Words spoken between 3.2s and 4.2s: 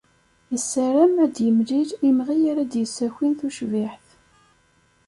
tucbiḥt.